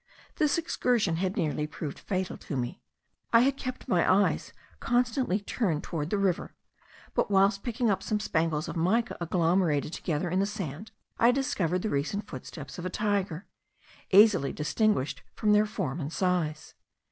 [0.37, 2.81] This excursion had nearly proved fatal to me.
[3.31, 6.55] I had kept my eyes constantly turned towards the river;
[7.13, 11.83] but, whilst picking up some spangles of mica agglomerated together in the sand, I discovered
[11.83, 13.45] the recent footsteps of a tiger,
[14.09, 16.73] easily distinguishable from their form and size.